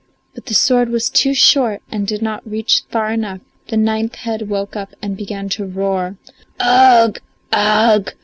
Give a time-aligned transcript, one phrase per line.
[0.33, 4.49] But the sword was too short and did not reach far enough; the ninth head
[4.49, 6.17] woke up and began to roar.
[6.59, 7.19] "Ugh!
[7.51, 8.11] Ugh!